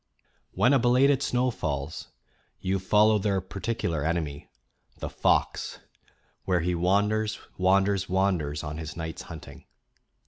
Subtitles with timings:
[0.53, 2.07] When a belated snow falls,
[2.59, 4.49] you follow their particular enemy,
[4.97, 5.77] the fox,
[6.43, 9.67] where he wanders, wanders, wander's on his night's hunting.